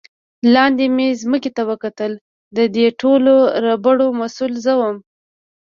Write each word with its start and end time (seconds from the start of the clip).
لاندې 0.53 0.85
مې 0.95 1.07
ځمکې 1.21 1.49
ته 1.57 1.61
وکتل، 1.71 2.11
د 2.57 2.59
دې 2.75 2.87
ټولو 3.01 3.33
ربړو 3.65 4.07
مسؤل 4.21 4.51
زه 4.65 4.73
ووم. 4.79 4.97